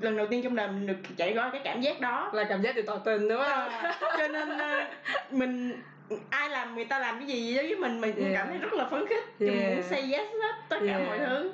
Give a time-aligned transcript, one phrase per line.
[0.00, 2.62] lần đầu tiên trong đời mình được trải qua cái cảm giác đó là cảm
[2.62, 5.82] giác từ tỏ tình đúng không à, cho nên uh, mình
[6.30, 8.32] ai làm người ta làm cái gì với mình mình yeah.
[8.34, 9.54] cảm thấy rất là phấn khích yeah.
[9.54, 11.08] mình muốn say yes hết tất cả yeah.
[11.08, 11.52] mọi thứ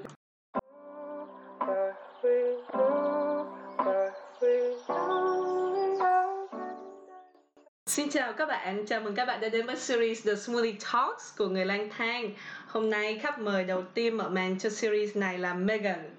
[7.87, 11.38] Xin chào các bạn, chào mừng các bạn đã đến với series The Smoothie Talks
[11.38, 12.31] của người lang thang
[12.67, 16.16] Hôm nay khách mời đầu tiên mở màn cho series này là Megan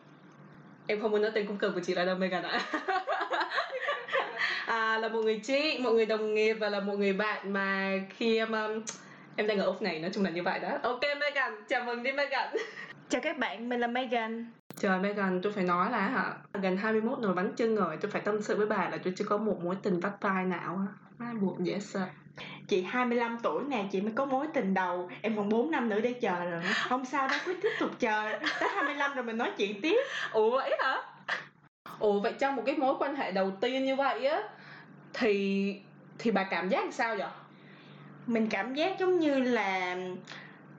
[0.88, 2.62] Em không muốn nói tên cung cực của chị là đâu Megan ạ.
[4.66, 7.92] À, Là một người chị, một người đồng nghiệp và là một người bạn mà
[8.10, 8.82] khi em um,
[9.36, 10.70] em đang ở úc này nói chung là như vậy đó.
[10.84, 12.48] Ok Megan, chào mừng đi Megan.
[13.10, 14.52] Chào các bạn, mình là Megan.
[14.80, 18.22] Trời Megan, tôi phải nói là hả Gần 21 nồi bánh trưng rồi Tôi phải
[18.22, 20.88] tâm sự với bà là tôi chưa có một mối tình vắt vai nào
[21.20, 22.08] Ai buồn dễ sợ
[22.68, 25.10] Chị 25 tuổi nè, chị mới có mối tình đầu.
[25.22, 26.62] Em còn 4 năm nữa để chờ rồi.
[26.90, 28.40] Không sao đâu, cứ tiếp tục chờ.
[28.60, 30.00] Tới 25 rồi mình nói chuyện tiếp.
[30.32, 31.02] Ủa vậy hả?
[32.00, 34.44] Ủa vậy trong một cái mối quan hệ đầu tiên như vậy á
[35.14, 35.76] Thì
[36.20, 37.28] thì bà cảm giác sao vậy?
[38.28, 39.98] Mình cảm giác giống như là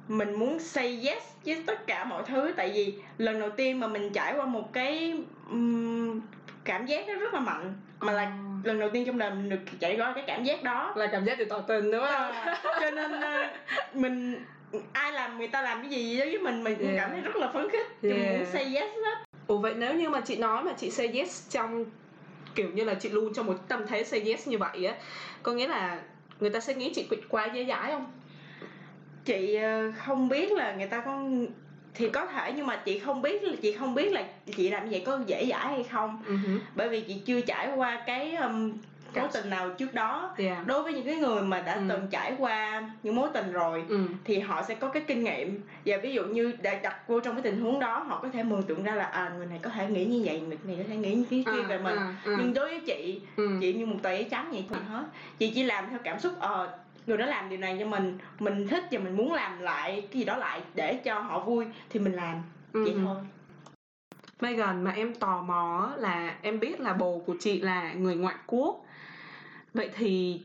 [0.09, 2.53] mình muốn say yes với tất cả mọi thứ.
[2.57, 5.15] Tại vì lần đầu tiên mà mình trải qua một cái
[5.51, 6.21] um,
[6.65, 8.31] cảm giác nó rất là mạnh mà là ờ.
[8.65, 11.25] lần đầu tiên trong đời mình được trải qua cái cảm giác đó là cảm
[11.25, 14.45] giác từ tỏ tình đúng không à, cho nên uh, mình
[14.93, 16.97] ai làm người ta làm cái gì với mình mình yeah.
[16.97, 18.17] cảm thấy rất là phấn khích yeah.
[18.17, 21.09] mình muốn say yes hết ủa vậy nếu như mà chị nói mà chị say
[21.09, 21.85] yes trong
[22.55, 24.95] kiểu như là chị luôn trong một tâm thế say yes như vậy á
[25.43, 26.01] có nghĩa là
[26.41, 28.07] người ta sẽ nghĩ chị quá dễ dãi không
[29.25, 31.23] chị ờ, không biết là người ta có
[31.99, 34.25] thì có thể nhưng mà chị không biết là chị không biết là
[34.57, 36.59] chị làm vậy có dễ dãi hay không uh-huh.
[36.75, 38.73] bởi vì chị chưa trải qua cái um,
[39.15, 40.67] mối tình nào trước đó yeah.
[40.67, 41.81] đối với những cái người mà đã ừ.
[41.89, 44.01] từng trải qua những mối tình rồi ừ.
[44.25, 47.35] thì họ sẽ có cái kinh nghiệm và ví dụ như đã đặt vô trong
[47.35, 49.71] cái tình huống đó họ có thể mường tượng ra là à người này có
[49.71, 51.97] thể nghĩ như vậy người này có thể nghĩ như cái kia à, về mình
[51.97, 52.37] à, à.
[52.39, 53.59] nhưng đối với chị ừ.
[53.61, 55.05] chị như một tờ giấy trắng vậy thôi hết
[55.39, 58.69] chị chỉ làm theo cảm xúc ờ người đó làm điều này cho mình mình
[58.69, 62.01] thích và mình muốn làm lại cái gì đó lại để cho họ vui thì
[62.01, 62.43] mình làm.
[62.73, 62.85] Ừ.
[62.85, 63.17] vậy thôi.
[64.41, 68.35] Megan mà em tò mò là em biết là bồ của chị là người ngoại
[68.47, 68.85] quốc.
[69.75, 70.43] Vậy thì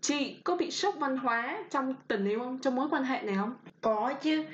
[0.00, 2.58] chị có bị sốc văn hóa trong tình yêu không?
[2.58, 3.54] Trong mối quan hệ này không?
[3.80, 4.44] Có chứ.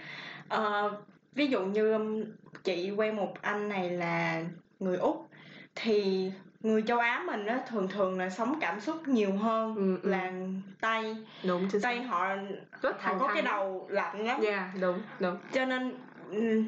[0.55, 0.93] Uh,
[1.35, 2.25] ví dụ như
[2.65, 4.45] chị quen một anh này là
[4.81, 5.29] người úc
[5.75, 6.31] thì
[6.67, 10.11] người châu á mình á thường thường là sống cảm xúc nhiều hơn ừ, ừ.
[10.11, 10.33] là
[10.81, 11.17] tây.
[11.45, 12.37] Đúng chứ tây họ
[12.83, 14.41] rất họ có cái đầu lạnh lắm.
[14.43, 15.37] Dạ yeah, đúng đúng.
[15.53, 15.95] Cho nên
[16.31, 16.63] ừ,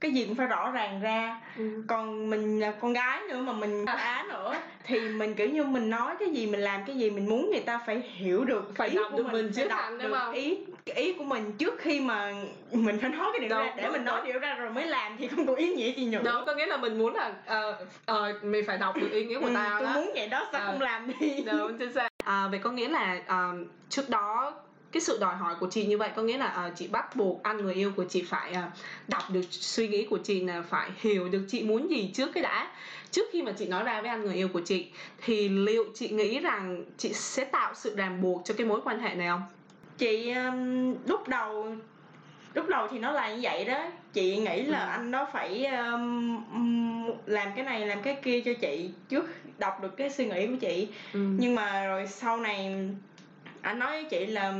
[0.00, 1.82] cái gì cũng phải rõ ràng ra ừ.
[1.86, 4.54] còn mình là con gái nữa mà mình á nữa
[4.84, 7.60] thì mình kiểu như mình nói cái gì mình làm cái gì mình muốn người
[7.60, 10.32] ta phải hiểu được phải ý đọc của được mình, mình chứ đọc được không?
[10.32, 12.32] ý ý của mình trước khi mà
[12.72, 14.86] mình phải nói cái điều đúng, ra để đúng, mình nói điều ra rồi mới
[14.86, 17.32] làm thì không có ý nghĩa gì nữa đúng có nghĩa là mình muốn là
[17.70, 17.76] uh,
[18.12, 19.94] uh, mình phải đọc được ý nghĩa của ừ, tao tôi đó.
[19.94, 22.88] muốn vậy đó sao uh, không làm đi đúng chính xác à, vậy có nghĩa
[22.88, 24.54] là uh, trước đó
[24.92, 27.42] cái sự đòi hỏi của chị như vậy có nghĩa là uh, chị bắt buộc
[27.42, 28.72] anh người yêu của chị phải uh,
[29.08, 32.42] đọc được suy nghĩ của chị là phải hiểu được chị muốn gì trước cái
[32.42, 32.70] đã
[33.10, 34.88] trước khi mà chị nói ra với anh người yêu của chị
[35.24, 39.00] thì liệu chị nghĩ rằng chị sẽ tạo sự ràng buộc cho cái mối quan
[39.00, 39.42] hệ này không
[39.98, 41.76] chị um, lúc đầu
[42.54, 44.88] lúc đầu thì nó là như vậy đó chị nghĩ là ừ.
[44.90, 46.44] anh đó phải um,
[47.26, 49.26] làm cái này làm cái kia cho chị trước
[49.58, 51.20] đọc được cái suy nghĩ của chị ừ.
[51.38, 52.88] nhưng mà rồi sau này
[53.62, 54.54] anh nói với chị là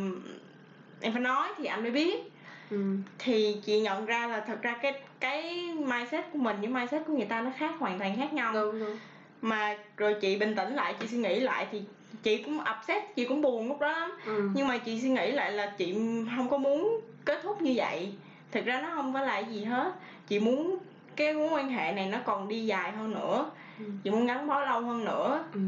[1.01, 2.33] em phải nói thì anh mới biết
[2.71, 2.97] ừ.
[3.19, 7.13] thì chị nhận ra là thật ra cái cái mindset của mình với mindset của
[7.13, 8.97] người ta nó khác hoàn toàn khác nhau đúng, đúng.
[9.43, 11.83] mà rồi chị bình tĩnh lại chị suy nghĩ lại thì
[12.23, 14.51] chị cũng upset chị cũng buồn lúc đó lắm ừ.
[14.55, 15.95] nhưng mà chị suy nghĩ lại là chị
[16.37, 18.13] không có muốn kết thúc như vậy
[18.53, 19.93] thực ra nó không phải là gì hết
[20.29, 20.79] chị muốn
[21.17, 23.85] cái mối quan hệ này nó còn đi dài hơn nữa ừ.
[24.05, 25.61] chị muốn gắn bó lâu hơn nữa ừ.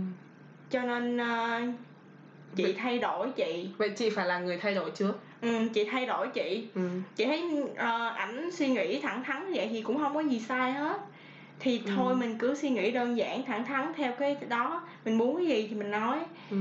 [0.71, 1.75] cho nên uh,
[2.56, 5.84] chị vậy, thay đổi chị vậy chị phải là người thay đổi trước ừ chị
[5.84, 6.88] thay đổi chị ừ.
[7.16, 7.77] chị thấy uh,
[8.16, 11.00] ảnh suy nghĩ thẳng thắn vậy thì cũng không có gì sai hết
[11.61, 11.93] thì ừ.
[11.97, 15.47] thôi mình cứ suy nghĩ đơn giản thẳng thắn theo cái đó mình muốn cái
[15.47, 16.19] gì thì mình nói
[16.50, 16.56] ừ.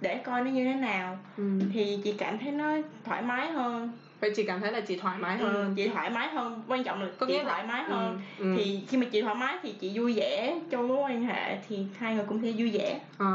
[0.00, 1.60] để coi nó như thế nào ừ.
[1.72, 3.92] thì chị cảm thấy nó thoải mái hơn
[4.22, 5.54] vậy chị cảm thấy là chị thoải mái ừ, hơn.
[5.54, 8.20] ừ, chị thoải mái hơn quan trọng là có chị thoải mái ừ, hơn.
[8.38, 8.54] ừ, ừ.
[8.56, 11.84] thì khi mà chị thoải mái thì chị vui vẻ trong mối quan hệ thì
[11.98, 13.00] hai người cũng sẽ vui vẻ.
[13.18, 13.28] À,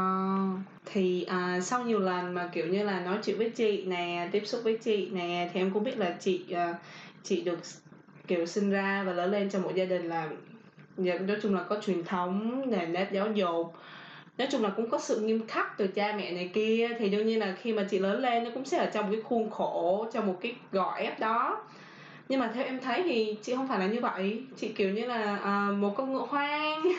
[0.85, 4.43] thì à, sau nhiều lần mà kiểu như là nói chuyện với chị nè tiếp
[4.45, 6.75] xúc với chị nè thì em cũng biết là chị uh,
[7.23, 7.59] chị được
[8.27, 10.29] kiểu sinh ra và lớn lên trong một gia đình là
[11.03, 13.73] nói chung là có truyền thống nền nếp giáo dục
[14.37, 17.27] nói chung là cũng có sự nghiêm khắc từ cha mẹ này kia thì đương
[17.27, 20.07] nhiên là khi mà chị lớn lên nó cũng sẽ ở trong cái khuôn khổ
[20.13, 21.63] trong một cái gọi ép đó.
[22.29, 24.43] Nhưng mà theo em thấy thì chị không phải là như vậy.
[24.57, 26.83] Chị kiểu như là à, một con ngựa hoang.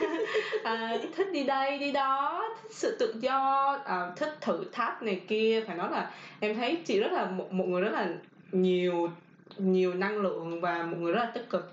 [0.65, 5.21] À, thích đi đây đi đó thích sự tự do à, thích thử thách này
[5.29, 5.65] kia.
[5.67, 6.11] Phải nói là
[6.41, 8.09] em thấy chị rất là một, một người rất là
[8.53, 9.11] nhiều
[9.59, 11.73] nhiều năng lượng và một người rất là tích cực.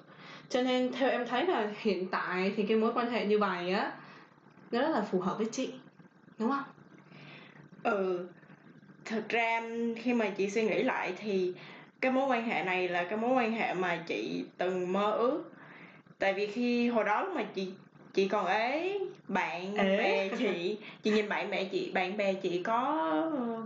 [0.49, 3.73] Cho nên theo em thấy là hiện tại thì cái mối quan hệ như vậy
[3.73, 3.91] á
[4.71, 5.73] nó rất là phù hợp với chị,
[6.39, 6.63] đúng không?
[7.83, 8.27] Ừ
[9.05, 9.61] thực ra
[9.97, 11.55] khi mà chị suy nghĩ lại thì
[12.01, 15.51] cái mối quan hệ này là cái mối quan hệ mà chị từng mơ ước.
[16.19, 17.73] Tại vì khi hồi đó mà chị
[18.15, 19.97] chị còn ế bạn Ê.
[19.97, 23.11] bè chị chị nhìn bạn bè chị bạn bè chị có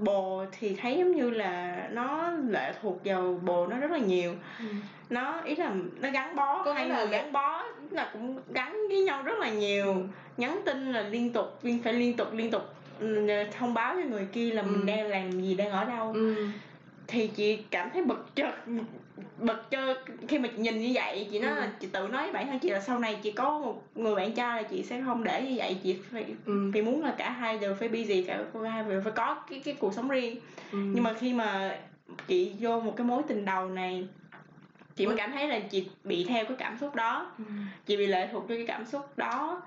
[0.01, 4.36] bồ thì thấy giống như là nó lệ thuộc vào bồ nó rất là nhiều
[4.60, 4.66] ừ.
[5.10, 9.01] nó ý là nó gắn bó có hai người gắn bó là cũng gắn với
[9.01, 10.01] nhau rất là nhiều ừ.
[10.38, 13.28] nhắn tin là liên tục phải liên tục liên tục ừ,
[13.60, 14.68] thông báo cho người kia là ừ.
[14.68, 16.36] mình đang làm gì đang ở đâu ừ
[17.09, 18.53] thì chị cảm thấy bực chợt
[19.38, 19.95] bực cho
[20.27, 21.63] khi mà chị nhìn như vậy chị nói ừ.
[21.79, 24.31] chị tự nói với bản thân chị là sau này chị có một người bạn
[24.31, 26.71] trai là chị sẽ không để như vậy chị phải ừ.
[26.73, 29.75] vì muốn là cả hai đều phải busy cả hai đều phải có cái cái
[29.79, 30.35] cuộc sống riêng
[30.71, 30.77] ừ.
[30.77, 31.77] nhưng mà khi mà
[32.27, 34.07] chị vô một cái mối tình đầu này
[34.95, 35.17] chị mới ừ.
[35.17, 37.44] cảm thấy là chị bị theo cái cảm xúc đó ừ.
[37.85, 39.61] chị bị lệ thuộc cho cái cảm xúc đó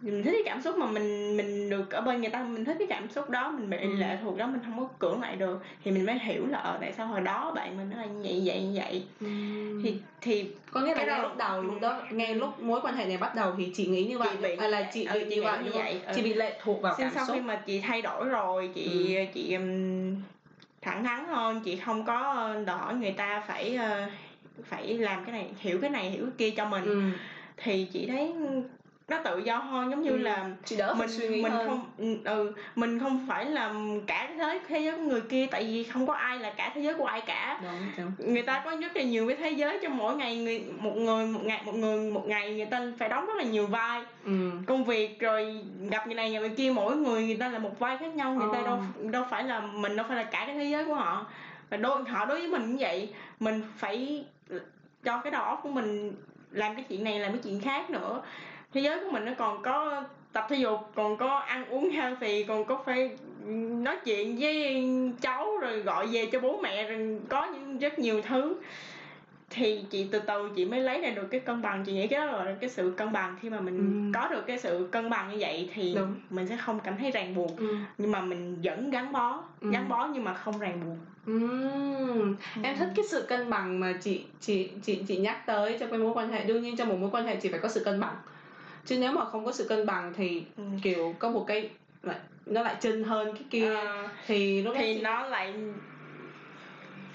[0.00, 2.76] mình thích cái cảm xúc mà mình mình được ở bên người ta mình thích
[2.78, 3.96] cái cảm xúc đó mình bị ừ.
[3.96, 6.78] lệ thuộc đó mình không có cưỡng lại được thì mình mới hiểu là ở
[6.80, 9.26] tại sao hồi đó bạn mình nó là như vậy vậy như vậy ừ.
[9.82, 13.04] thì thì có nghĩa là ngay lúc đầu lúc đó ngay lúc mối quan hệ
[13.04, 15.42] này bắt đầu thì chị nghĩ như vậy bị, à, là chị ừ, bị như
[15.42, 18.02] vậy như vậy chị bị lệ thuộc vào cảm sau xúc khi mà chị thay
[18.02, 19.24] đổi rồi chị ừ.
[19.34, 20.16] chị um,
[20.82, 24.12] thẳng thắn hơn chị không có đòi hỏi người ta phải uh,
[24.64, 27.00] phải làm cái này hiểu cái này hiểu cái kia cho mình ừ.
[27.56, 28.32] thì chị thấy
[29.08, 30.16] nó tự do hơn giống như ừ.
[30.16, 31.68] là chị đỡ mình suy nghĩ mình hơn.
[31.68, 33.74] không ừ, ừ mình không phải là
[34.06, 36.72] cả thế giới thế giới của người kia tại vì không có ai là cả
[36.74, 38.32] thế giới của ai cả đúng, đúng.
[38.32, 41.26] người ta có rất là nhiều cái thế giới trong mỗi ngày người một người
[41.26, 44.50] một ngày một người một ngày người ta phải đóng rất là nhiều vai ừ.
[44.66, 45.60] công việc rồi
[45.90, 48.34] gặp người này gặp người kia mỗi người người ta là một vai khác nhau
[48.34, 48.54] người ờ.
[48.54, 48.78] ta đâu
[49.10, 51.26] đâu phải là mình đâu phải là cả cái thế giới của họ
[51.70, 54.24] và đôi họ đối với mình như vậy mình phải
[55.04, 56.12] cho cái đầu óc của mình
[56.50, 58.22] làm cái chuyện này làm cái chuyện khác nữa
[58.74, 62.44] thế giới của mình nó còn có tập thể dục còn có ăn uống healthy
[62.44, 63.10] còn có phải
[63.82, 64.84] nói chuyện với
[65.20, 68.56] cháu rồi gọi về cho bố mẹ rồi có những rất nhiều thứ
[69.50, 72.20] thì chị từ từ chị mới lấy ra được cái cân bằng chị nghĩ cái
[72.20, 74.18] đó là cái sự cân bằng khi mà mình ừ.
[74.20, 76.14] có được cái sự cân bằng như vậy thì Đúng.
[76.30, 77.76] mình sẽ không cảm thấy ràng buộc ừ.
[77.98, 79.70] nhưng mà mình vẫn gắn bó ừ.
[79.70, 80.96] gắn bó nhưng mà không ràng buộc
[81.26, 81.38] ừ.
[82.62, 85.98] em thích cái sự cân bằng mà chị chị chị chị nhắc tới trong cái
[85.98, 88.00] mối quan hệ đương nhiên trong một mối quan hệ chị phải có sự cân
[88.00, 88.14] bằng
[88.86, 90.64] chứ nếu mà không có sự cân bằng thì ừ.
[90.82, 91.70] kiểu có một cái
[92.02, 95.54] lại nó lại chân hơn cái kia à, thì lúc thì nó lại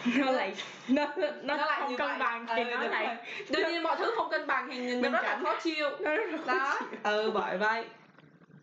[0.18, 0.54] nó lại
[0.88, 2.18] nó nó, nó, nó lại không cân vậy.
[2.20, 3.18] bằng thì ừ, nó lại
[3.50, 6.16] đương nhiên mọi thứ không cân bằng thì nhìn mình rất là khó chịu nó
[6.16, 7.00] rất là khó đó chịu.
[7.04, 7.86] ừ bởi vậy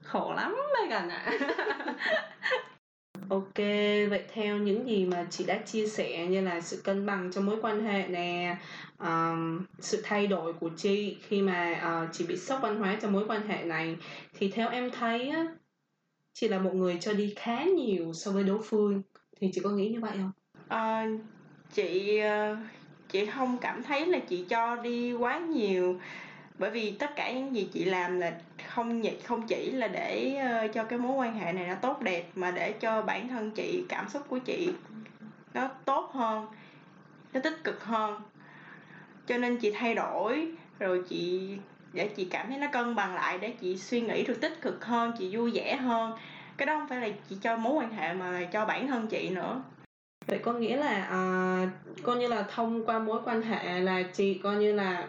[0.02, 1.32] khổ lắm mấy gần ạ
[3.28, 3.56] Ok,
[4.10, 7.46] vậy theo những gì mà chị đã chia sẻ như là sự cân bằng trong
[7.46, 8.56] mối quan hệ nè,
[8.98, 13.12] um, sự thay đổi của chị khi mà uh, chị bị sốc văn hóa trong
[13.12, 13.96] mối quan hệ này
[14.38, 15.46] thì theo em thấy á,
[16.32, 19.02] chị là một người cho đi khá nhiều so với đối phương
[19.40, 20.32] thì chị có nghĩ như vậy không?
[20.68, 21.08] À,
[21.72, 22.56] chị ờ,
[23.08, 26.00] chị không cảm thấy là chị cho đi quá nhiều
[26.58, 28.40] bởi vì tất cả những gì chị làm là
[28.76, 32.24] không không chỉ là để uh, cho cái mối quan hệ này nó tốt đẹp
[32.34, 34.72] mà để cho bản thân chị cảm xúc của chị
[35.54, 36.46] nó tốt hơn
[37.32, 38.20] nó tích cực hơn.
[39.26, 41.50] Cho nên chị thay đổi rồi chị
[41.92, 44.84] để chị cảm thấy nó cân bằng lại để chị suy nghĩ được tích cực
[44.84, 46.12] hơn chị vui vẻ hơn.
[46.56, 49.06] Cái đó không phải là chị cho mối quan hệ mà là cho bản thân
[49.06, 49.62] chị nữa.
[50.26, 54.40] Vậy có nghĩa là uh, coi như là thông qua mối quan hệ là chị
[54.42, 55.08] coi như là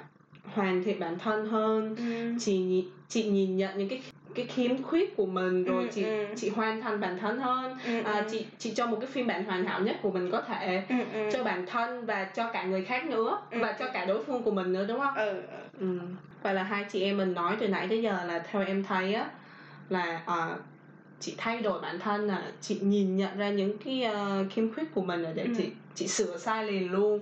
[0.54, 2.34] hoàn thiện bản thân hơn ừ.
[2.40, 4.02] chị chị nhìn nhận những cái
[4.36, 6.26] cái khiếm khuyết của mình rồi ừ, chị ừ.
[6.36, 8.28] chị hoàn thành bản thân hơn ừ, à, ừ.
[8.32, 10.96] chị chị cho một cái phiên bản hoàn hảo nhất của mình có thể ừ,
[11.14, 11.30] ừ.
[11.34, 13.92] cho bản thân và cho cả người khác nữa ừ, và cho ừ.
[13.94, 15.42] cả đối phương của mình nữa đúng không ừ.
[15.80, 16.00] ừ.
[16.44, 19.14] và là hai chị em mình nói từ nãy tới giờ là theo em thấy
[19.14, 19.30] á
[19.90, 20.60] là uh,
[21.20, 24.94] chị thay đổi bản thân là chị nhìn nhận ra những cái uh, khiếm khuyết
[24.94, 25.54] của mình là để ừ.
[25.58, 27.20] chị chị sửa sai liền luôn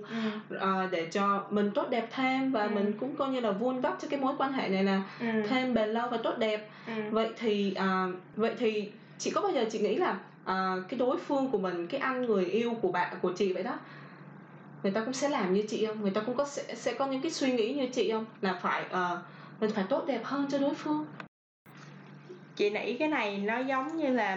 [0.50, 0.56] ừ.
[0.56, 2.70] uh, để cho mình tốt đẹp thêm và ừ.
[2.74, 5.26] mình cũng coi như là vun đắp cho cái mối quan hệ này là ừ.
[5.48, 6.92] thêm bền lâu và tốt đẹp ừ.
[7.10, 11.18] vậy thì uh, vậy thì chị có bao giờ chị nghĩ là uh, cái đối
[11.18, 13.78] phương của mình cái anh người yêu của bạn của chị vậy đó
[14.82, 17.06] người ta cũng sẽ làm như chị không người ta cũng có sẽ sẽ có
[17.06, 19.18] những cái suy nghĩ như chị không là phải uh,
[19.60, 21.06] mình phải tốt đẹp hơn cho đối phương
[22.56, 24.36] chị nghĩ cái này nó giống như là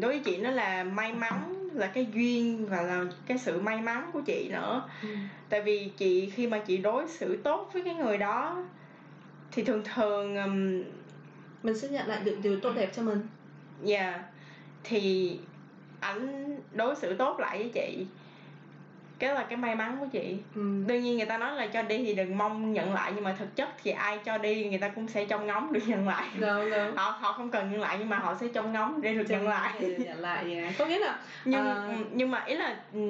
[0.00, 3.80] đối với chị nó là may mắn là cái duyên và là cái sự may
[3.80, 5.08] mắn của chị nữa ừ.
[5.48, 8.64] tại vì chị khi mà chị đối xử tốt với cái người đó
[9.52, 10.82] thì thường thường um,
[11.62, 13.26] mình sẽ nhận lại được điều tốt đẹp cho mình
[13.82, 14.20] dạ yeah.
[14.84, 15.38] thì
[16.00, 18.06] ảnh đối xử tốt lại với chị
[19.20, 20.84] cái là cái may mắn của chị ừ.
[20.86, 23.34] đương nhiên người ta nói là cho đi thì đừng mong nhận lại nhưng mà
[23.38, 26.28] thực chất thì ai cho đi người ta cũng sẽ trông ngóng được nhận lại
[26.40, 26.96] đúng, đúng.
[26.96, 29.48] họ họ không cần nhận lại nhưng mà họ sẽ trông ngóng để được nhận
[29.48, 30.74] lại nhận lại yeah.
[30.78, 32.06] có nghĩa là nhưng uh...
[32.12, 33.00] nhưng mà ý là ừ,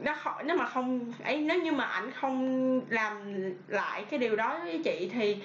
[0.00, 3.34] nó không nếu mà không ấy nếu như mà ảnh không làm
[3.68, 5.36] lại cái điều đó với chị thì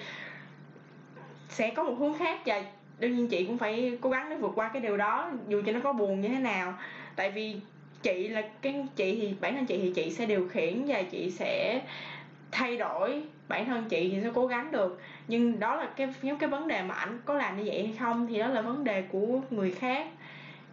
[1.48, 2.62] sẽ có một hướng khác và
[2.98, 5.72] đương nhiên chị cũng phải cố gắng để vượt qua cái điều đó dù cho
[5.72, 6.74] nó có buồn như thế nào
[7.16, 7.56] tại vì
[8.02, 11.30] chị là cái chị thì bản thân chị thì chị sẽ điều khiển và chị
[11.30, 11.80] sẽ
[12.52, 15.00] thay đổi bản thân chị thì sẽ cố gắng được.
[15.28, 17.96] Nhưng đó là cái nhóm cái vấn đề mà ảnh có làm như vậy hay
[17.98, 20.06] không thì đó là vấn đề của người khác.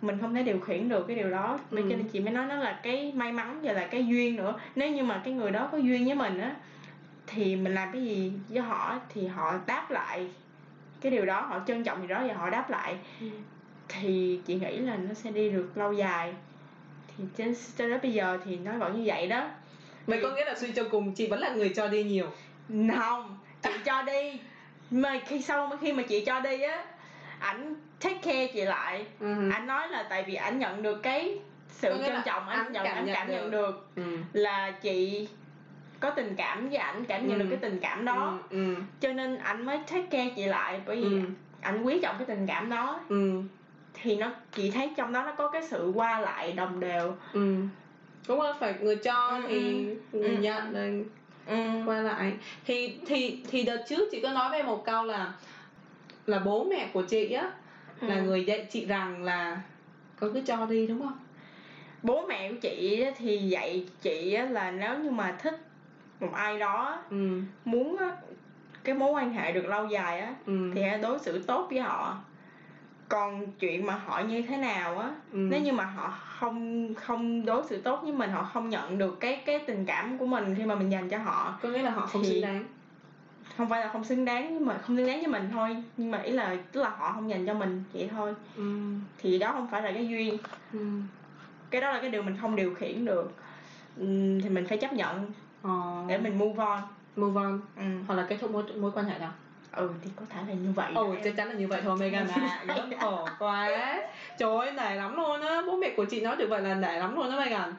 [0.02, 1.60] Mình không thể điều khiển được cái điều đó.
[1.72, 1.78] Ừ.
[1.78, 4.54] cho nên chị mới nói nó là cái may mắn và là cái duyên nữa.
[4.76, 6.56] Nếu như mà cái người đó có duyên với mình á
[7.28, 10.28] thì mình làm cái gì với họ thì họ đáp lại
[11.02, 12.96] cái điều đó họ trân trọng gì đó và họ đáp lại.
[13.22, 13.28] Ừ.
[13.88, 16.34] thì chị nghĩ là nó sẽ đi được lâu dài
[17.20, 19.48] thì trên cho đến bây giờ thì nó vẫn như vậy đó
[20.08, 22.28] Vậy có nghĩa là suy cho cùng chị vẫn là người cho đi nhiều
[22.96, 24.40] Không, chị cho đi
[24.92, 26.86] Mà khi sau khi mà chị cho đi á
[27.40, 29.52] Ảnh take care chị lại uh-huh.
[29.52, 33.08] Ảnh nói là tại vì ảnh nhận được cái sự trân trọng anh nhận anh
[33.14, 34.04] cảm nhận được, được.
[34.04, 34.18] Ừ.
[34.34, 35.28] là chị
[36.00, 37.44] có tình cảm với ảnh cảm nhận ừ.
[37.44, 38.76] được cái tình cảm đó ừ.
[38.76, 38.82] Ừ.
[39.00, 41.22] cho nên ảnh mới take care chị lại bởi vì ừ.
[41.62, 43.42] ảnh quý trọng cái tình cảm đó ừ
[44.02, 47.56] thì nó chị thấy trong đó nó có cái sự qua lại đồng đều ừ
[48.28, 50.42] đúng phải người cho ừ, thì ừ, người ừ.
[50.42, 51.06] nhận rồi
[51.48, 51.56] ừ.
[51.86, 52.34] qua lại
[52.66, 55.34] thì thì thì đợt trước chị có nói với một câu là
[56.26, 57.52] là bố mẹ của chị á
[58.02, 58.08] ừ.
[58.08, 59.62] là người dạy chị rằng là
[60.20, 61.20] có cứ cho đi đúng không
[62.04, 65.60] bố mẹ của chị thì dạy chị là nếu như mà thích
[66.20, 67.42] một ai đó ừ.
[67.66, 67.98] muốn
[68.84, 70.72] cái mối quan hệ được lâu dài á ừ.
[70.76, 72.18] thì hãy đối xử tốt với họ
[73.10, 75.38] còn chuyện mà họ như thế nào á ừ.
[75.38, 79.20] nếu như mà họ không không đối xử tốt với mình họ không nhận được
[79.20, 81.92] cái cái tình cảm của mình khi mà mình dành cho họ có nghĩa là
[81.92, 82.64] họ không xứng đáng
[83.58, 86.12] không phải là không xứng đáng nhưng mà không xứng đáng với mình thôi nhưng
[86.12, 88.94] mà ý là tức là họ không dành cho mình vậy thôi ừ.
[89.18, 90.38] thì đó không phải là cái duyên
[90.74, 90.80] ừ.
[91.70, 93.34] cái đó là cái điều mình không điều khiển được
[93.98, 96.04] ừ, thì mình phải chấp nhận ờ.
[96.08, 96.82] để mình move on
[97.16, 97.84] move on ừ.
[98.08, 99.32] hoặc là kết thúc mối mối quan hệ nào
[99.72, 100.92] ừ thì có thể là như vậy.
[100.96, 102.64] Ừ chắc chắn là như vậy thôi Megan à.
[102.68, 103.70] rất khổ quá.
[104.38, 105.62] Trời ơi nể lắm luôn á.
[105.68, 107.74] Bố mẹ của chị nói được vậy là nể lắm luôn á Megan.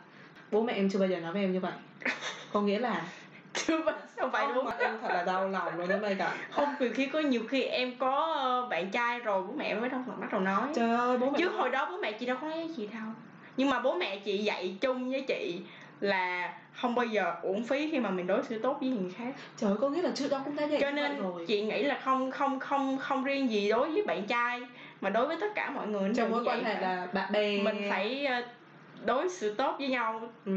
[0.50, 1.72] Bố mẹ em chưa bao giờ nói với em như vậy.
[2.52, 3.02] Có nghĩa là
[3.54, 6.30] chưa bao không phải đúng em thật là đau lòng luôn đó Megan.
[6.50, 9.88] Không vì khi có nhiều khi em có ờ, bạn trai rồi bố mẹ mới
[9.88, 10.62] đâu bắt đầu nói.
[10.74, 12.86] Trời ơi bố mẹ chứ hồi đó bố mẹ chị đâu có nói với chị
[12.86, 13.02] đâu.
[13.56, 15.60] Nhưng mà bố mẹ chị dạy chung với chị
[16.00, 19.34] là không bao giờ uổng phí khi mà mình đối xử tốt với người khác.
[19.56, 21.44] Trời có nghĩa là trước đó cũng đã vậy cho nên rồi.
[21.48, 24.60] chị nghĩ là không không không không riêng gì đối với bạn trai
[25.00, 27.62] mà đối với tất cả mọi người trong mối quan hệ là bạn bè.
[27.62, 28.42] mình phải ờ,
[29.04, 30.30] đối xử tốt với nhau.
[30.44, 30.52] Ừ.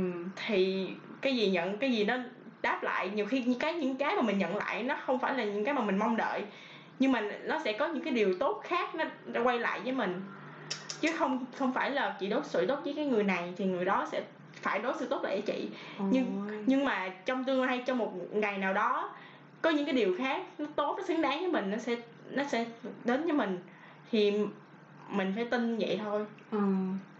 [0.47, 0.87] thì
[1.21, 2.17] cái gì nhận cái gì nó
[2.61, 5.33] đáp lại nhiều khi những cái những cái mà mình nhận lại nó không phải
[5.37, 6.43] là những cái mà mình mong đợi.
[6.99, 9.91] Nhưng mà nó sẽ có những cái điều tốt khác nó, nó quay lại với
[9.91, 10.21] mình.
[11.01, 13.85] Chứ không không phải là chỉ đối xử tốt với cái người này thì người
[13.85, 14.21] đó sẽ
[14.63, 15.69] phải đối xử tốt lại với chị.
[15.99, 16.07] Ôi.
[16.11, 19.11] nhưng nhưng mà trong tương lai trong một ngày nào đó
[19.61, 21.95] có những cái điều khác nó tốt nó xứng đáng với mình nó sẽ
[22.31, 22.65] nó sẽ
[23.03, 23.59] đến với mình
[24.11, 24.33] thì
[25.09, 26.25] mình phải tin vậy thôi.
[26.51, 26.59] Ừ.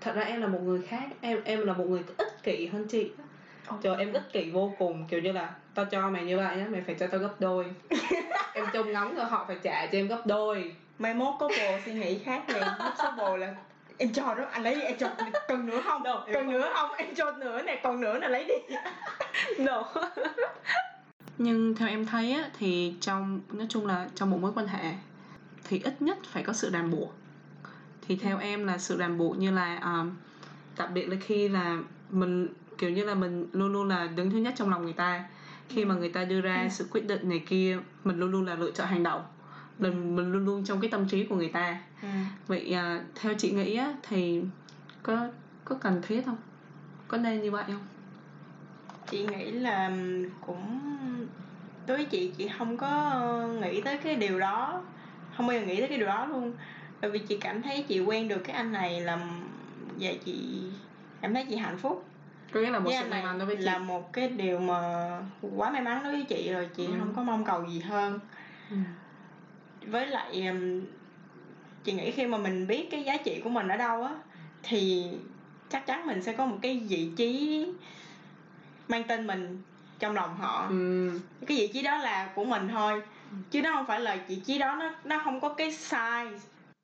[0.01, 2.87] thật ra em là một người khác em em là một người ích kỷ hơn
[2.87, 3.11] chị
[3.81, 6.67] trời em ích kỷ vô cùng kiểu như là tao cho mày như vậy á
[6.69, 7.65] mày phải cho tao gấp đôi.
[8.53, 10.75] Em trông ngóng rồi họ phải trả cho em gấp đôi.
[10.99, 12.43] Mai mốt có bồ suy nghĩ khác
[12.79, 13.55] lúc số bồ là
[13.97, 15.09] em cho đó anh lấy đi em cho
[15.47, 16.03] cần nữa không?
[16.03, 16.91] Đâu cần nữa không.
[16.97, 18.75] em cho nữa này còn nữa là lấy đi.
[19.65, 19.83] No.
[21.37, 24.93] Nhưng theo em thấy á, thì trong nói chung là trong một mối quan hệ
[25.63, 27.13] thì ít nhất phải có sự ràng buộc.
[28.07, 30.11] Thì theo em là sự ràng buộc như là um,
[30.77, 31.77] đặc biệt là khi là
[32.09, 32.47] mình
[32.77, 35.23] kiểu như là mình luôn luôn là đứng thứ nhất trong lòng người ta.
[35.69, 36.69] Khi mà người ta đưa ra ừ.
[36.71, 39.21] sự quyết định này kia mình luôn luôn là lựa chọn hành động
[39.79, 41.81] mình mình luôn luôn trong cái tâm trí của người ta.
[42.01, 42.07] Ừ.
[42.47, 44.41] vậy à, theo chị nghĩ á thì
[45.03, 45.27] có
[45.65, 46.37] có cần thiết không?
[47.07, 47.85] Có nên như vậy không?
[49.09, 49.91] Chị nghĩ là
[50.41, 50.79] cũng
[51.87, 53.11] đối với chị chị không có
[53.61, 54.83] nghĩ tới cái điều đó.
[55.37, 56.53] Không bao giờ nghĩ tới cái điều đó luôn.
[57.01, 59.19] Bởi vì chị cảm thấy chị quen được cái anh này là
[59.99, 60.63] và chị
[61.21, 62.05] cảm thấy chị hạnh phúc.
[62.53, 63.61] Có nghĩa là một sự may mắn đối với chị.
[63.61, 65.09] là một cái điều mà
[65.55, 66.69] quá may mắn đối với chị rồi.
[66.75, 66.93] Chị ừ.
[66.99, 68.19] không có mong cầu gì hơn.
[68.69, 68.75] Ừ
[69.87, 70.51] với lại
[71.83, 74.11] chị nghĩ khi mà mình biết cái giá trị của mình ở đâu á
[74.63, 75.05] thì
[75.69, 77.65] chắc chắn mình sẽ có một cái vị trí
[78.87, 79.61] mang tên mình
[79.99, 81.11] trong lòng họ ừ.
[81.47, 83.01] cái vị trí đó là của mình thôi
[83.51, 86.37] chứ nó không phải là vị trí đó nó nó không có cái size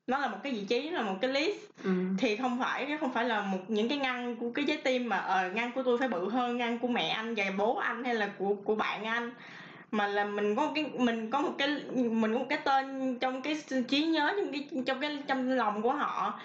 [0.06, 1.90] nó là một cái vị trí là một cái list ừ.
[2.18, 5.08] thì không phải nó không phải là một những cái ngăn của cái trái tim
[5.08, 8.04] mà ờ ngăn của tôi phải bự hơn ngăn của mẹ anh và bố anh
[8.04, 9.30] hay là của của bạn anh
[9.90, 13.42] mà là mình có cái, mình có một cái, mình có một cái tên trong
[13.42, 13.56] cái
[13.88, 16.40] trí nhớ, trong cái trong cái, trong lòng của họ.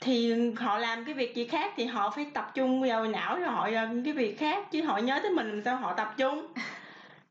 [0.00, 3.48] Thì họ làm cái việc gì khác thì họ phải tập trung vào não rồi
[3.48, 6.46] họ làm cái việc khác, chứ họ nhớ tới mình làm sao họ tập trung.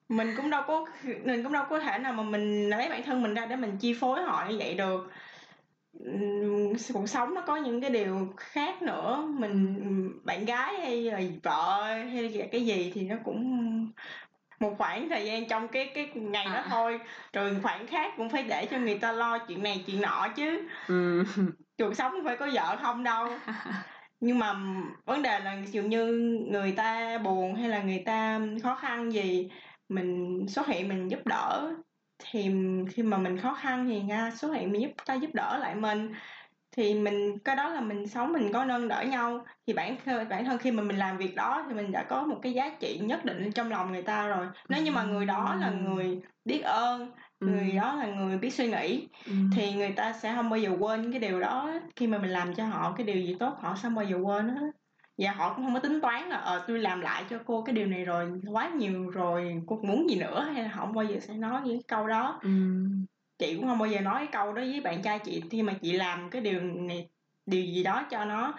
[0.10, 0.86] Mình cũng đâu có,
[1.24, 3.78] mình cũng đâu có thể nào mà mình lấy bản thân mình ra để mình
[3.80, 5.12] chi phối họ như vậy được.
[6.94, 9.28] Cuộc sống nó có những cái điều khác nữa.
[9.40, 9.76] Mình,
[10.24, 13.92] bạn gái hay là vợ hay là cái gì thì nó cũng
[14.60, 16.66] một khoảng thời gian trong cái cái ngày đó à.
[16.70, 17.00] thôi.
[17.34, 20.68] Rồi khoảng khác cũng phải để cho người ta lo chuyện này chuyện nọ chứ.
[20.88, 21.24] Ừ.
[21.78, 23.28] cuộc sống không phải có vợ không đâu.
[24.20, 24.56] Nhưng mà
[25.06, 26.06] vấn đề là dụ như
[26.52, 29.50] người ta buồn hay là người ta khó khăn gì
[29.90, 31.74] mình xuất hiện mình giúp đỡ.
[32.24, 32.52] Thì
[32.92, 35.76] khi mà mình khó khăn thì nga xuất hiện mình giúp ta giúp đỡ lại
[35.76, 36.14] mình
[36.78, 39.46] thì mình cái đó là mình sống mình có nâng đỡ nhau.
[39.68, 39.96] Thì bản
[40.30, 42.70] bản thân khi mà mình làm việc đó thì mình đã có một cái giá
[42.80, 44.48] trị nhất định trong lòng người ta rồi.
[44.70, 48.68] Nếu như mà người đó là người biết ơn người đó là người biết suy
[48.68, 49.08] nghĩ
[49.56, 51.72] thì người ta sẽ không bao giờ quên cái điều đó.
[51.96, 54.18] Khi mà mình làm cho họ cái điều gì tốt họ sẽ không bao giờ
[54.18, 54.72] quên hết.
[55.18, 57.76] Và họ cũng không có tính toán là ờ tôi làm lại cho cô cái
[57.76, 60.50] điều này rồi quá nhiều rồi cô muốn gì nữa?
[60.54, 62.40] Hay là họ không bao giờ sẽ nói những câu đó.
[62.44, 62.50] Ừ.
[63.40, 65.74] chị cũng không bao giờ nói cái câu đó với bạn trai chị khi mà
[65.82, 67.10] chị làm cái điều này
[67.46, 68.54] điều gì đó cho nó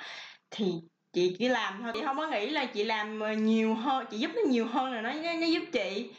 [0.50, 0.73] thì
[1.12, 4.30] chị chỉ làm thôi chị không có nghĩ là chị làm nhiều hơn chị giúp
[4.35, 6.11] nó nhiều hơn là nó nó giúp chị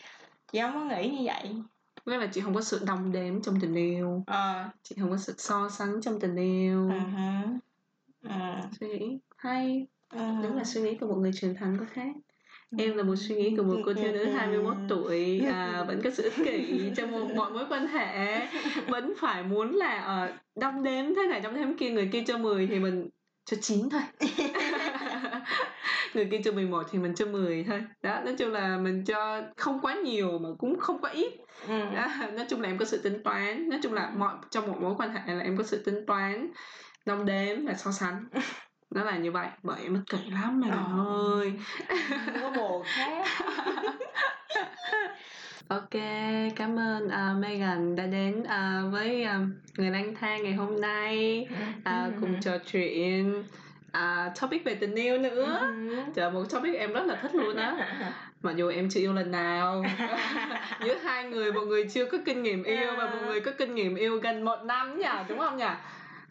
[0.51, 1.55] chị không có nghĩ như vậy
[2.09, 4.69] nghĩa là chị không có sự đồng đếm trong tình yêu à.
[4.83, 7.55] chị không có sự so sánh trong tình yêu uh-huh.
[8.25, 8.73] uh.
[8.79, 10.39] suy nghĩ hay à.
[10.43, 12.15] đúng là suy nghĩ của một người trưởng thành có khác
[12.77, 16.09] em là một suy nghĩ của một cô thiếu nữ 21 tuổi à, vẫn có
[16.09, 18.47] sự kỷ trong một mọi mối quan hệ.
[18.87, 22.37] Vẫn phải muốn là uh, đong đếm thế này trong thêm kia người kia cho
[22.37, 23.09] 10 thì mình
[23.45, 24.01] cho 9 thôi.
[26.13, 27.83] Người kia cho 11 thì mình cho 10 thôi.
[28.01, 31.33] Đó nói chung là mình cho không quá nhiều mà cũng không quá ít.
[31.67, 31.79] Ừ.
[31.95, 33.69] đó, nói chung là em có sự tính toán.
[33.69, 36.51] Nói chung là mọi trong một mối quan hệ là em có sự tính toán
[37.05, 38.25] đong đếm và so sánh
[38.91, 40.77] nó là như vậy bởi em ích kỷ lắm mày ờ.
[41.39, 41.53] ơi.
[42.25, 43.27] Không có bồ khác.
[45.67, 46.01] Ok
[46.55, 49.47] cảm ơn uh, Megan đã đến uh, với uh,
[49.77, 51.47] người lang thang ngày hôm nay
[51.79, 53.43] uh, cùng trò chuyện
[53.87, 55.71] uh, topic về tình yêu nữa.
[56.15, 57.75] Chờ một topic em rất là thích luôn á.
[58.41, 59.83] Mặc dù em chưa yêu lần nào.
[60.85, 63.75] Giữa hai người một người chưa có kinh nghiệm yêu và một người có kinh
[63.75, 65.69] nghiệm yêu gần một năm nhỉ đúng không nhỉ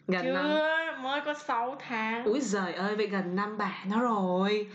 [0.09, 1.03] gần chưa năm.
[1.03, 2.25] mới có 6 tháng.
[2.25, 4.67] Úi giời ơi vậy gần năm bà nó rồi.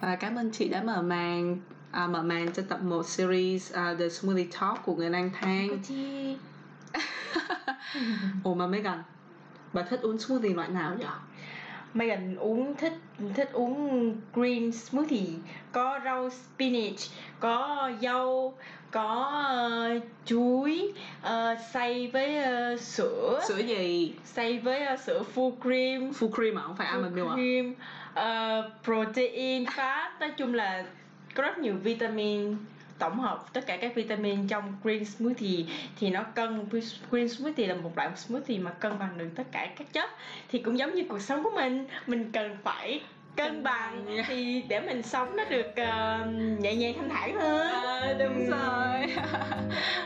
[0.00, 1.58] Và cảm ơn chị đã mở màn
[1.90, 5.68] à, mở màn cho tập 1 series uh, The Smoothie Talk của người lang thang.
[8.44, 9.02] Ồ mà Megan
[9.72, 11.06] bà thích uống smoothie loại nào vậy
[11.94, 12.92] Megan uống thích
[13.34, 15.34] thích uống green smoothie.
[15.72, 16.98] Có rau spinach
[17.40, 18.54] có dâu
[18.94, 19.42] có
[19.96, 22.36] uh, chuối uh, xay với
[22.74, 23.40] uh, sữa.
[23.48, 24.14] Sữa gì?
[24.24, 26.10] Xay với uh, sữa full cream.
[26.10, 26.62] Full cream à?
[26.62, 27.34] Không phải almond milk à?
[27.34, 27.74] cream.
[28.12, 30.10] Uh, protein fat.
[30.20, 30.84] Nói chung là
[31.34, 32.56] có rất nhiều vitamin
[32.98, 33.44] tổng hợp.
[33.52, 35.64] Tất cả các vitamin trong green smoothie
[36.00, 36.68] thì nó cân.
[37.10, 40.10] Green smoothie là một loại smoothie mà cân bằng được tất cả các chất.
[40.48, 41.86] Thì cũng giống như cuộc sống của mình.
[42.06, 43.00] Mình cần phải
[43.36, 47.72] cân bằng thì để mình sống nó được uh, nhẹ nhàng thanh thản hơn.
[47.72, 49.06] À, đúng rồi.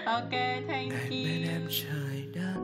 [0.04, 0.30] Ok
[0.68, 1.10] thank you.
[1.10, 2.60] bên em trời đất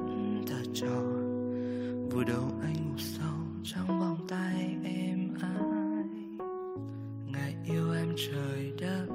[0.47, 6.05] thật tròn vừa đầu anh ngủ sâu trong vòng tay em ai?
[7.27, 9.07] Ngày yêu em trời đất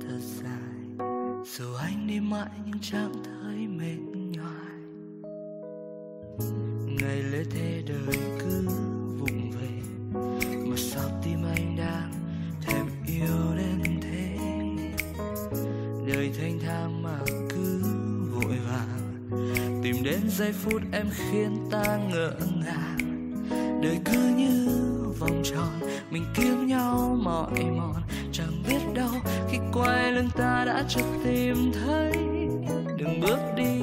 [0.00, 1.06] thật dài.
[1.44, 4.78] Dù anh đi mãi nhưng chẳng thấy mệt nhoài
[7.00, 8.07] ngày lễ thế đời
[20.28, 22.32] giây phút em khiến ta ngỡ
[22.64, 22.98] ngàng.
[23.82, 24.68] Đời cứ như
[25.18, 28.02] vòng tròn, mình kiếm nhau mỏi mòn.
[28.32, 29.10] Chẳng biết đâu,
[29.50, 32.12] khi quay lưng ta đã chợt tìm thấy.
[32.96, 33.80] Đừng bước đi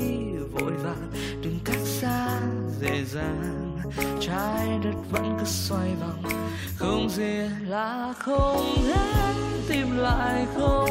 [0.51, 2.41] vội vàng, đừng cách xa
[2.81, 3.77] dễ dàng.
[4.21, 6.23] Trái đất vẫn cứ xoay vòng,
[6.77, 9.34] không gì là không thể
[9.69, 10.84] tìm lại không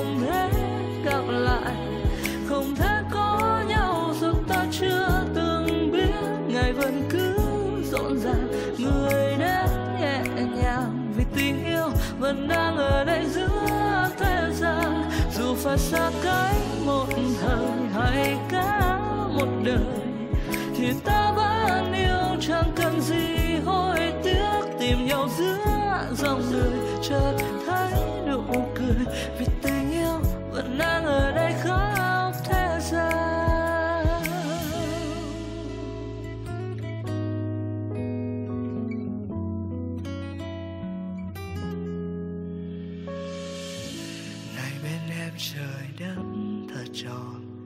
[26.24, 27.92] dòng đời chợt thấy
[28.26, 28.42] nụ
[28.74, 29.04] cười
[29.38, 34.22] vì tình yêu vẫn đang ở đây khóc thế gian.
[44.56, 46.22] Ngày bên em trời đất
[46.74, 47.62] thật tròn,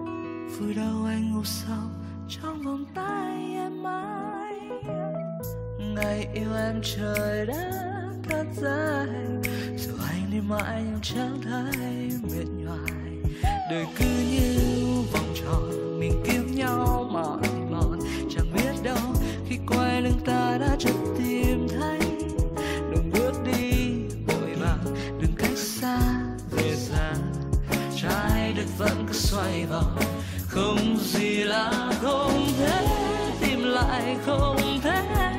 [0.59, 1.89] vui đâu anh ngủ sâu
[2.29, 4.55] trong vòng tay em mãi.
[5.79, 7.98] Ngày yêu em trời đất
[8.29, 9.07] thật dài
[9.77, 13.33] dù anh đi mãi nhưng chẳng thấy mệt nhoài.
[13.71, 14.59] Đời cứ như
[15.13, 17.99] vòng tròn, mình kiếm nhau mỏi mòn.
[18.31, 19.15] Chẳng biết đâu
[19.49, 22.01] khi quay lưng ta đã chợt tìm thấy.
[22.95, 23.93] Đừng bước đi,
[24.27, 24.85] vội vàng,
[25.21, 25.99] đừng cách xa,
[26.51, 27.15] về xa.
[28.03, 29.99] Trái đất vẫn cứ xoay vòng,
[30.49, 32.87] không gì là không thể,
[33.41, 35.38] tìm lại không thể.